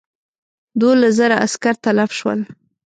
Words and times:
دوولس 0.79 1.13
زره 1.19 1.35
عسکر 1.45 1.75
تلف 1.83 2.11
شول. 2.19 2.39